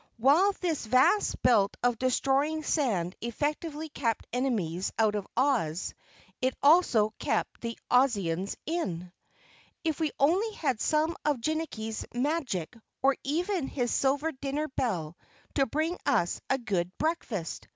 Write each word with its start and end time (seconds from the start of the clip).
While 0.17 0.51
this 0.61 0.87
vast 0.87 1.39
belt 1.43 1.77
of 1.83 1.99
destroying 1.99 2.63
sand 2.63 3.15
effectively 3.21 3.87
kept 3.89 4.25
enemies 4.33 4.91
out 4.97 5.13
of 5.13 5.27
Oz, 5.37 5.93
it 6.41 6.55
also 6.63 7.13
kept 7.19 7.61
the 7.61 7.77
Ozians 7.91 8.55
in. 8.65 9.11
"If 9.83 9.99
we 9.99 10.09
only 10.19 10.53
had 10.55 10.81
some 10.81 11.15
of 11.23 11.37
Jinnicky's 11.37 12.03
magic 12.15 12.75
or 13.03 13.15
even 13.23 13.67
his 13.67 13.91
silver 13.91 14.31
dinner 14.31 14.69
bell 14.69 15.17
to 15.53 15.67
bring 15.67 15.99
us 16.07 16.41
a 16.49 16.57
good 16.57 16.91
breakfast!" 16.97 17.67